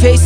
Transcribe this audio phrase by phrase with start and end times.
[0.00, 0.16] Sei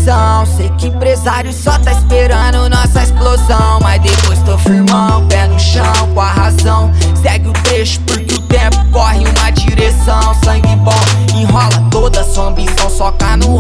[0.79, 3.81] que empresário só tá esperando nossa explosão.
[3.83, 5.83] Mas depois tô firmão, pé no chão,
[6.15, 6.93] com a razão.
[7.21, 10.33] Segue o trecho porque o tempo corre uma direção.
[10.45, 10.93] Sangue bom,
[11.37, 13.59] enrola toda sua ambição, soca no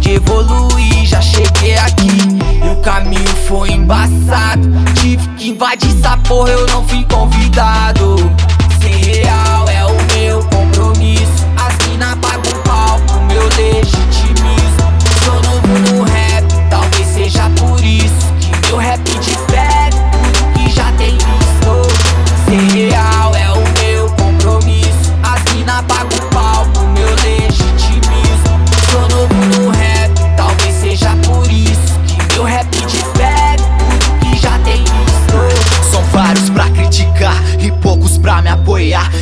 [0.00, 1.06] de evoluir.
[1.06, 2.08] Já cheguei aqui
[2.70, 4.68] o caminho foi embaçado.
[5.00, 8.16] Tive que invadir essa porra, eu não fui convidado.
[8.80, 9.65] Ser real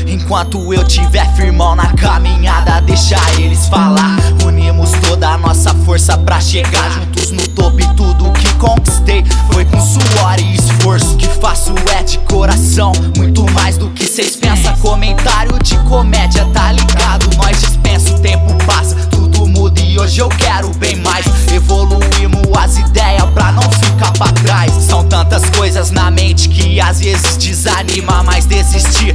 [0.07, 4.17] Enquanto eu tiver firmão na caminhada, deixa eles falar.
[4.45, 9.65] Unimos toda a nossa força pra chegar juntos no topo e tudo que conquistei foi
[9.65, 11.17] com suor e esforço.
[11.17, 14.75] Que faço é de coração, muito mais do que cês pensam.
[14.77, 17.29] Comentário de comédia, tá ligado?
[17.37, 21.27] Nós dispensa, o tempo passa, tudo muda e hoje eu quero bem mais.
[21.53, 24.73] Evoluímos as ideias pra não ficar pra trás.
[24.73, 29.15] São tantas coisas na mente que às vezes desanima, mas desistir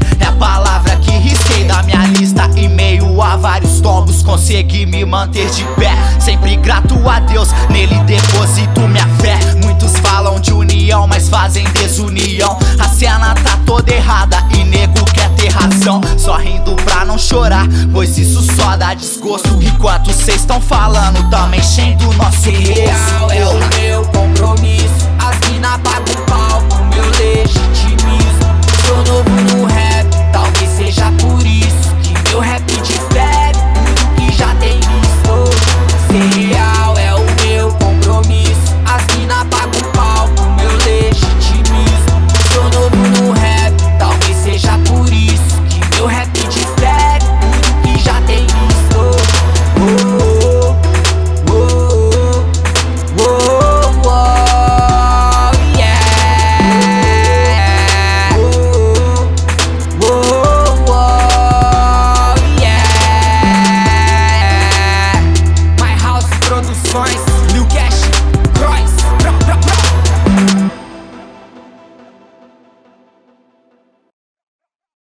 [3.80, 5.92] tombos, consegui me manter de pé.
[6.20, 9.38] Sempre grato a Deus, nele deposito minha fé.
[9.64, 12.58] Muitos falam de união, mas fazem desunião.
[12.80, 16.02] A cena tá toda errada e nego quer ter razão.
[16.18, 19.60] Só rindo pra não chorar, pois isso só dá desgosto.
[19.62, 22.54] Enquanto cês tão falando, tamo enchendo o nosso Ser